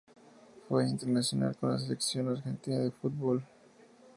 Fue 0.67 0.89
internacional 0.89 1.55
con 1.57 1.69
la 1.73 1.77
Selección 1.77 2.27
Argentina 2.29 2.79
de 2.79 2.89
Fútbol. 2.89 3.43